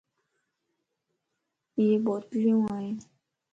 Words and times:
ائي 1.77 1.95
بوتليون 2.05 2.65
ائين. 2.75 2.97